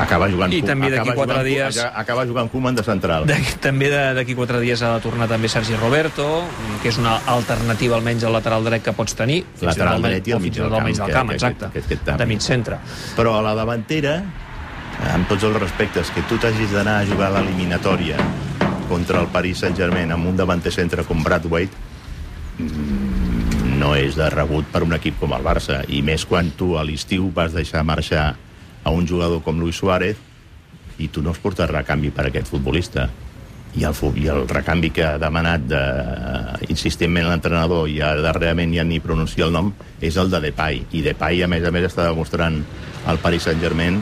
acaba 0.00 0.28
jugant... 0.28 0.52
I 0.52 0.60
també 0.62 0.90
d'aquí 0.90 1.12
quatre 1.14 1.38
jugant- 1.40 1.46
dies- 1.48 1.78
Acaba 1.94 2.24
jugant 2.26 2.50
Koeman 2.50 2.74
de 2.76 2.82
central. 2.84 3.24
D'aquí- 3.26 3.56
També 3.62 3.88
de- 3.90 4.12
d'aquí 4.18 4.34
quatre 4.34 4.60
dies 4.60 4.82
ha 4.82 4.94
de 4.96 5.00
tornar 5.00 5.28
també 5.30 5.48
Sergi 5.48 5.76
Roberto, 5.76 6.44
que 6.82 6.88
és 6.90 6.98
una 6.98 7.16
alternativa 7.26 7.96
almenys 7.96 8.24
al 8.24 8.32
lateral 8.34 8.64
dret 8.64 8.82
que 8.84 8.92
pots 8.92 9.14
tenir. 9.14 9.44
Lateral 9.62 9.94
al- 9.94 10.02
dret 10.02 10.28
i 10.28 10.32
al 10.32 10.40
mig 10.40 10.52
del 10.52 10.68
camp, 10.70 10.86
del 10.92 11.12
camp, 11.12 11.28
que- 11.30 11.34
exacte. 11.36 11.70
que- 11.72 11.82
que- 11.82 11.98
que- 11.98 12.16
de 12.18 12.26
mig 12.26 12.40
centre. 12.40 12.78
Però 13.16 13.38
a 13.38 13.42
la 13.42 13.54
davantera, 13.54 14.22
amb 15.14 15.26
tots 15.28 15.42
els 15.44 15.56
respectes, 15.56 16.10
que 16.10 16.22
tu 16.28 16.36
t'hagis 16.38 16.70
d'anar 16.72 17.00
a 17.00 17.06
jugar 17.06 17.32
a 17.32 17.40
l'eliminatòria 17.40 18.16
contra 18.88 19.20
el 19.20 19.26
Paris 19.28 19.58
Saint-Germain 19.58 20.12
amb 20.12 20.26
un 20.26 20.36
davanter 20.36 20.70
centre 20.72 21.04
com 21.04 21.22
Bradwaite, 21.22 21.72
mm, 21.72 21.93
no 22.58 23.94
és 23.98 24.14
de 24.14 24.28
rebut 24.30 24.68
per 24.70 24.84
un 24.86 24.94
equip 24.94 25.18
com 25.20 25.34
el 25.34 25.44
Barça. 25.44 25.82
I 25.90 26.02
més 26.06 26.24
quan 26.28 26.52
tu 26.58 26.74
a 26.78 26.84
l'estiu 26.86 27.30
vas 27.34 27.54
deixar 27.54 27.84
marxar 27.86 28.34
a 28.84 28.92
un 28.94 29.08
jugador 29.08 29.42
com 29.42 29.58
Luis 29.58 29.80
Suárez 29.80 30.20
i 31.02 31.08
tu 31.10 31.22
no 31.22 31.32
has 31.32 31.42
portat 31.42 31.72
recanvi 31.72 32.12
per 32.14 32.28
aquest 32.28 32.52
futbolista. 32.52 33.08
I 33.74 33.82
el, 33.88 33.96
i 34.22 34.28
el 34.30 34.44
recanvi 34.46 34.92
que 34.94 35.02
ha 35.02 35.18
demanat 35.18 35.64
de, 35.66 35.80
insistentment 36.70 37.26
l'entrenador 37.26 37.88
i 37.90 37.98
ja 37.98 38.12
darrerament 38.22 38.70
ja 38.76 38.84
ni 38.86 39.00
pronuncia 39.02 39.48
el 39.48 39.54
nom 39.56 39.72
és 39.98 40.14
el 40.20 40.30
de 40.30 40.38
Depay 40.44 40.84
i 40.94 41.02
Depay 41.02 41.42
a 41.42 41.48
més 41.50 41.66
a 41.66 41.72
més 41.74 41.88
està 41.88 42.06
demostrant 42.06 42.60
al 43.10 43.18
Paris 43.18 43.48
Saint-Germain 43.48 43.98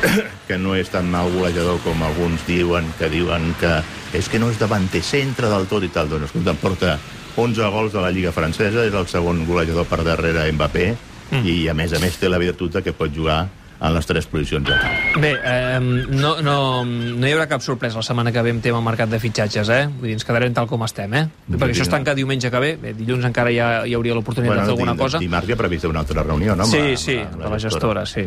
que 0.46 0.60
no 0.62 0.76
és 0.78 0.94
tan 0.94 1.10
mal 1.10 1.32
golejador 1.34 1.82
com 1.82 2.06
alguns 2.06 2.46
diuen 2.46 2.86
que 3.00 3.10
diuen 3.10 3.50
que 3.58 3.80
és 4.14 4.30
que 4.30 4.38
no 4.38 4.52
és 4.54 4.62
davanter 4.62 5.02
centre 5.02 5.50
del 5.50 5.66
tot 5.66 5.82
i 5.82 5.90
tal 5.90 6.06
doncs 6.12 6.30
escolta, 6.30 6.54
porta 6.62 6.94
11 7.36 7.70
gols 7.72 7.92
de 7.92 8.00
la 8.00 8.10
Lliga 8.10 8.32
Francesa 8.32 8.86
és 8.88 8.94
el 8.96 9.06
segon 9.10 9.44
golejador 9.46 9.86
per 9.88 10.02
darrere 10.06 10.48
Mbappé 10.52 10.88
mm. 11.30 11.44
i 11.44 11.68
a 11.68 11.74
més 11.76 11.92
a 11.92 12.00
més 12.02 12.16
té 12.18 12.30
la 12.32 12.38
virtut 12.42 12.80
que 12.82 12.94
pot 12.96 13.12
jugar 13.12 13.46
en 13.76 13.92
les 13.92 14.06
tres 14.08 14.24
posicions 14.24 14.64
camp 14.70 15.18
Bé, 15.20 15.34
eh, 15.36 15.80
no, 15.80 16.30
no, 16.40 16.56
no 16.84 17.26
hi 17.28 17.34
haurà 17.34 17.44
cap 17.50 17.60
sorpresa 17.60 18.00
la 18.00 18.04
setmana 18.06 18.32
que 18.32 18.40
ve 18.40 18.54
amb 18.54 18.62
tema 18.64 18.80
mercat 18.80 19.10
de 19.12 19.20
fitxatges, 19.20 19.68
eh? 19.68 19.82
Vull 19.98 20.08
dir, 20.08 20.14
ens 20.16 20.24
quedarem 20.24 20.54
tal 20.56 20.68
com 20.70 20.84
estem, 20.86 21.12
eh? 21.12 21.26
Perquè 21.50 21.74
això 21.74 21.84
es 21.84 21.92
tanca 21.92 22.14
diumenge 22.16 22.48
que 22.50 22.62
ve, 22.62 22.70
bé, 22.80 22.94
dilluns 22.96 23.28
encara 23.28 23.52
hi, 23.52 23.58
ha, 23.60 23.68
hi 23.84 23.92
hauria 23.98 24.16
l'oportunitat 24.16 24.62
de 24.62 24.64
fer 24.64 24.72
alguna 24.78 24.94
di- 24.96 25.02
cosa. 25.04 25.20
Dimarts 25.20 25.48
hi 25.50 25.52
ha 25.52 25.60
prevista 25.60 25.92
una 25.92 26.00
altra 26.06 26.24
reunió, 26.24 26.56
no? 26.56 26.64
Amb 26.64 26.72
Sí, 26.72 26.80
la- 26.80 26.96
sí, 27.04 27.18
amb 27.20 27.42
de 27.42 27.50
la 27.52 27.58
gestora, 27.66 28.06
sí. 28.08 28.24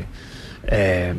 Eh, 0.69 1.13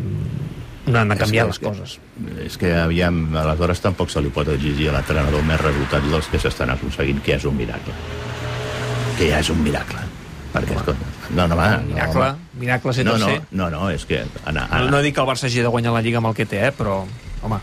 no 0.90 0.98
han 1.00 1.08
de 1.08 1.14
És 1.14 1.20
canviar 1.20 1.44
que- 1.46 1.52
les 1.52 1.58
coses. 1.58 1.98
És 2.44 2.58
que, 2.58 2.74
aviam, 2.76 3.34
aleshores 3.36 3.80
tampoc 3.80 4.10
se 4.10 4.20
li 4.22 4.28
pot 4.34 4.48
exigir 4.48 4.88
a 4.90 4.92
l'entrenador 4.98 5.42
més 5.42 5.60
resultats 5.60 6.10
dels 6.10 6.26
que 6.28 6.38
s'estan 6.38 6.70
aconseguint, 6.70 7.22
que 7.22 7.34
és 7.36 7.44
un 7.44 7.56
miracle. 7.56 7.92
Que 9.18 9.30
ja 9.30 9.40
és 9.40 9.50
un 9.50 9.62
miracle. 9.62 9.98
Perquè, 10.52 10.74
escolta, 10.76 11.06
no, 11.30 11.46
no, 11.46 11.54
va, 11.56 11.76
Miracle, 11.78 12.20
no, 12.32 12.38
miracle 12.58 12.92
ser 12.92 13.04
no, 13.04 13.16
no, 13.18 13.28
no, 13.52 13.70
no, 13.70 13.90
és 13.90 14.04
que... 14.04 14.24
Anar, 14.44 14.64
No, 14.68 14.76
anar, 14.80 14.90
no 14.90 15.00
dic 15.00 15.14
que 15.14 15.20
el 15.22 15.28
Barça 15.28 15.46
hagi 15.46 15.60
de 15.62 15.68
guanyar 15.70 15.92
la 15.94 16.00
Lliga 16.02 16.18
amb 16.18 16.26
el 16.26 16.34
que 16.34 16.46
té, 16.46 16.58
eh, 16.66 16.72
però, 16.76 17.04
home, 17.42 17.60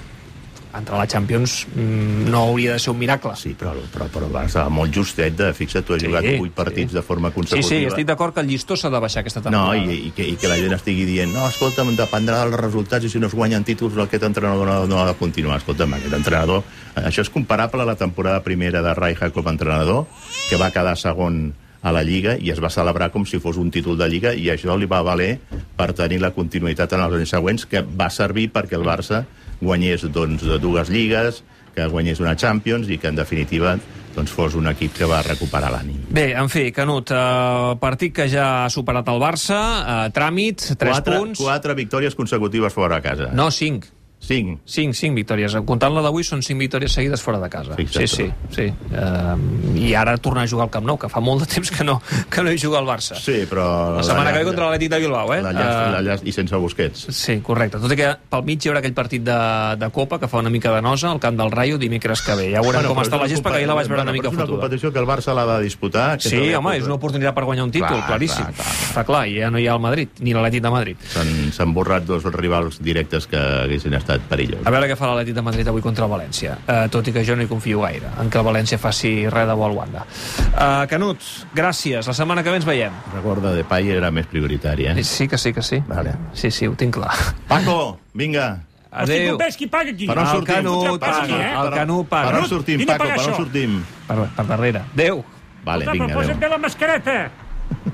entrar 0.80 0.98
a 0.98 1.02
la 1.04 1.08
Champions 1.08 1.66
mm, 1.76 2.30
no 2.32 2.44
hauria 2.48 2.74
de 2.74 2.80
ser 2.80 2.92
un 2.94 3.00
miracle. 3.00 3.32
Sí, 3.36 3.56
però, 3.60 3.74
però, 3.94 4.08
però 4.14 4.30
va 4.32 4.70
molt 4.70 4.94
justet 4.96 5.36
de... 5.38 5.52
Fixa't, 5.58 5.86
tu 5.88 5.94
has 5.96 6.02
Sí, 6.02 6.08
jugat 6.08 6.24
8 6.26 6.44
sí. 6.44 6.52
partits 6.56 6.94
de 6.94 7.02
forma 7.02 7.30
Sí, 7.30 7.36
consecutiva. 7.36 7.70
sí, 7.70 7.86
estic 7.90 8.08
d'acord 8.08 8.34
que 8.36 8.42
el 8.42 8.48
llistó 8.48 8.78
s'ha 8.78 8.90
de 8.94 9.00
baixar 9.00 9.22
aquesta 9.22 9.42
No, 9.50 9.72
temporada. 9.72 9.92
i, 9.94 10.08
i, 10.08 10.12
que, 10.16 10.24
i 10.28 10.36
que 10.38 10.48
la 10.52 10.58
gent 10.62 10.74
estigui 10.78 11.06
dient 11.06 11.34
no, 11.34 11.48
escolta'm, 11.48 11.96
dependrà 11.98 12.44
dels 12.46 12.60
resultats 12.62 13.06
i 13.06 13.10
si 13.10 13.20
no 13.20 13.28
es 13.28 13.34
guanyen 13.36 13.64
títols 13.68 13.98
aquest 13.98 14.24
entrenador 14.24 14.68
no, 14.68 14.80
no 14.88 15.02
ha 15.02 15.08
de 15.12 15.16
continuar. 15.20 15.58
Escolta'm, 15.64 15.94
aquest 16.00 16.14
entrenador... 16.14 16.64
Això 16.98 17.22
és 17.22 17.30
comparable 17.30 17.84
a 17.84 17.86
la 17.86 17.96
temporada 17.96 18.42
primera 18.42 18.82
de 18.82 18.94
Rijkaard 18.98 19.34
com 19.34 19.46
a 19.48 19.52
entrenador, 19.54 20.06
que 20.50 20.58
va 20.58 20.72
quedar 20.74 20.96
segon 20.98 21.54
a 21.86 21.92
la 21.94 22.02
Lliga 22.04 22.34
i 22.42 22.50
es 22.50 22.58
va 22.60 22.72
celebrar 22.74 23.12
com 23.14 23.24
si 23.30 23.38
fos 23.40 23.56
un 23.62 23.70
títol 23.72 23.96
de 24.00 24.08
Lliga 24.10 24.32
i 24.34 24.48
això 24.50 24.74
li 24.76 24.88
va 24.90 25.04
valer 25.06 25.38
per 25.78 25.92
tenir 25.94 26.18
la 26.24 26.32
continuïtat 26.34 26.96
en 26.98 27.04
els 27.06 27.14
anys 27.20 27.30
següents 27.36 27.68
que 27.70 27.84
va 27.86 28.10
servir 28.10 28.48
perquè 28.52 28.74
el 28.80 28.84
Barça 28.84 29.22
guanyés 29.62 30.06
doncs, 30.14 30.44
dues 30.62 30.90
lligues, 30.90 31.44
que 31.76 31.86
guanyés 31.92 32.20
una 32.24 32.36
Champions 32.36 32.90
i 32.90 32.98
que 32.98 33.12
en 33.12 33.18
definitiva 33.20 33.78
doncs, 34.18 34.32
fos 34.34 34.56
un 34.58 34.70
equip 34.72 34.96
que 34.98 35.06
va 35.10 35.22
recuperar 35.26 35.70
l'ànim. 35.74 36.00
Bé, 36.10 36.32
en 36.38 36.50
fi, 36.50 36.72
Canut, 36.74 37.12
eh, 37.14 37.76
partit 37.82 38.16
que 38.18 38.26
ja 38.32 38.48
ha 38.64 38.70
superat 38.74 39.08
el 39.14 39.22
Barça, 39.22 39.60
eh, 39.82 40.00
tràmit, 40.16 40.72
3 40.74 40.78
Quatre, 40.78 41.20
punts... 41.20 41.44
quatre 41.44 41.78
victòries 41.78 42.18
consecutives 42.18 42.74
fora 42.74 42.98
a 42.98 43.06
casa. 43.06 43.30
No, 43.38 43.52
5. 43.52 43.97
Cinc. 44.20 44.60
5, 44.66 44.94
5 44.98 45.16
victòries. 45.16 45.54
Comptant 45.64 45.94
la 45.94 46.02
d'avui, 46.04 46.24
són 46.26 46.42
5 46.44 46.58
victòries 46.60 46.92
seguides 46.92 47.22
fora 47.24 47.38
de 47.40 47.48
casa. 47.54 47.76
Sí, 47.78 48.08
sí, 48.10 48.26
sí. 48.52 48.66
Uh, 48.92 49.78
I 49.78 49.94
ara 49.96 50.18
tornar 50.18 50.44
a 50.44 50.50
jugar 50.50 50.66
al 50.66 50.72
Camp 50.74 50.88
Nou, 50.90 50.98
que 51.00 51.08
fa 51.08 51.22
molt 51.24 51.46
de 51.46 51.48
temps 51.54 51.70
que 51.72 51.86
no, 51.86 52.00
que 52.30 52.44
no 52.44 52.52
hi 52.52 52.58
juga 52.60 52.80
al 52.82 52.88
Barça. 52.90 53.16
Sí, 53.22 53.46
però... 53.48 53.96
La 53.96 54.04
setmana 54.04 54.34
que 54.34 54.40
ve 54.42 54.48
contra 54.50 54.66
l'Atlètic 54.68 54.90
de 54.92 55.00
Bilbao, 55.06 55.32
eh? 55.36 55.42
La 55.46 55.54
llast, 55.54 55.78
Eh, 55.78 55.92
la 55.94 56.02
llast, 56.02 56.26
I 56.28 56.34
sense 56.34 56.56
Busquets. 56.60 57.06
Sí, 57.16 57.38
correcte. 57.46 57.80
Tot 57.80 57.94
i 57.94 58.00
que 58.00 58.10
pel 58.34 58.44
mig 58.44 58.66
hi 58.66 58.72
haurà 58.72 58.82
aquell 58.82 58.96
partit 58.98 59.24
de, 59.24 59.38
de 59.80 59.90
Copa 59.96 60.20
que 60.20 60.28
fa 60.28 60.42
una 60.44 60.50
mica 60.52 60.74
de 60.76 60.82
nosa 60.82 61.12
al 61.14 61.22
camp 61.24 61.38
del 61.40 61.52
Rayo 61.54 61.78
dimecres 61.78 62.22
que 62.26 62.36
ve. 62.36 62.50
Ja 62.52 62.60
veurem 62.66 62.82
bueno, 62.84 62.96
com 62.96 63.04
està 63.06 63.22
la 63.22 63.30
gespa, 63.32 63.54
que 63.54 63.62
ahir 63.62 63.68
la 63.70 63.78
vaig 63.80 63.88
veure 63.88 64.02
bueno, 64.02 64.12
una 64.12 64.18
mica 64.18 64.28
però 64.28 64.34
és 64.34 64.38
una 64.42 64.46
fotuda. 64.48 64.62
competició 64.66 64.92
que 64.92 65.00
el 65.00 65.08
Barça 65.08 65.38
l'ha 65.38 65.46
de 65.54 65.62
disputar. 65.64 66.18
que 66.18 66.28
Sí, 66.34 66.42
home, 66.58 66.76
és 66.82 66.90
una 66.90 66.98
oportunitat 66.98 67.36
per 67.38 67.46
guanyar 67.48 67.64
un 67.70 67.72
títol, 67.72 67.96
Clar, 67.96 68.08
claríssim. 68.12 68.44
clar, 68.44 68.56
clar, 68.60 68.66
clar. 68.76 68.90
Està 68.92 69.06
clar, 69.08 69.24
i 69.30 69.40
ja 69.40 69.52
no 69.54 69.60
hi 69.62 69.68
ha 69.70 69.78
el 69.78 69.84
Madrid, 69.88 70.10
ni 70.20 70.34
l'Atlètic 70.36 70.66
de 70.68 70.74
Madrid. 70.74 71.08
S'han 71.14 71.34
s'han 71.54 71.74
borrat 71.78 72.04
dos 72.10 72.26
rivals 72.34 72.82
directes 72.84 73.28
que 73.32 73.38
haguessin 73.38 73.94
estat 73.94 74.17
perillosos. 74.30 74.66
A 74.68 74.72
veure 74.74 74.88
què 74.90 74.96
fa 74.98 75.08
l'Atlètic 75.12 75.36
de 75.36 75.42
Madrid 75.46 75.68
avui 75.68 75.82
contra 75.82 76.06
el 76.06 76.12
València, 76.12 76.58
uh, 76.68 76.88
tot 76.94 77.08
i 77.08 77.14
que 77.14 77.24
jo 77.28 77.36
no 77.36 77.44
hi 77.44 77.48
confio 77.48 77.82
gaire, 77.82 78.10
en 78.22 78.30
que 78.30 78.38
el 78.40 78.46
València 78.46 78.78
faci 78.82 79.28
res 79.30 79.48
de 79.48 79.54
bo 79.54 79.66
al 79.66 79.76
Wanda. 79.78 80.06
Uh, 80.54 80.86
Canut, 80.90 81.20
gràcies. 81.56 82.08
La 82.08 82.14
setmana 82.14 82.44
que 82.44 82.50
ve 82.50 82.58
ens 82.62 82.66
veiem. 82.66 82.94
Recorda, 83.14 83.52
de 83.52 83.64
Depay 83.64 83.90
era 83.98 84.12
més 84.12 84.28
prioritari, 84.28 84.88
eh? 84.88 85.04
Sí 85.04 85.28
que 85.28 85.38
sí 85.38 85.54
que 85.54 85.62
sí. 85.62 85.82
Vale. 85.88 86.16
Sí, 86.34 86.52
sí, 86.52 86.68
ho 86.68 86.74
tinc 86.76 86.96
clar. 86.96 87.14
Paco, 87.48 88.00
vinga. 88.14 88.64
Hosti, 88.90 89.14
Adéu. 89.14 89.38
ves 89.38 89.58
qui 89.58 89.68
paga 89.68 89.92
aquí? 89.92 90.08
Per 90.08 90.16
on 90.18 90.24
El 90.24 90.30
sortim? 90.32 90.56
Canut 90.56 91.04
aquí, 91.04 91.32
paga, 91.34 91.42
eh? 91.44 91.52
el 91.68 91.74
Canut 91.76 92.08
Per 92.10 92.18
on 92.24 92.32
paga. 92.32 92.46
sortim, 92.48 92.86
Paco? 92.88 93.04
Per 93.04 93.12
on 93.12 93.20
això. 93.20 93.36
sortim? 93.36 93.84
Per, 94.08 94.18
per 94.38 94.46
darrere. 94.48 94.82
Adéu. 94.96 95.24
Vale, 95.66 95.84
Escolta, 95.84 95.92
vinga, 95.92 96.08
però 96.08 96.22
posa't 96.22 96.32
adéu. 96.38 96.40
bé 96.40 96.50
la 96.50 96.58
mascareta. 96.58 97.18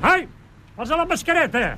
Ai, 0.01 0.27
posa 0.77 0.96
la 0.96 1.06
mascareta. 1.10 1.77